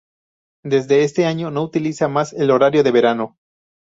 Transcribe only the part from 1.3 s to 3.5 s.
no utiliza más el horario de verano.